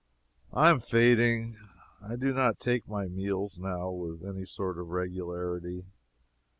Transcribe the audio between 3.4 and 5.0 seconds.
now, with any sort of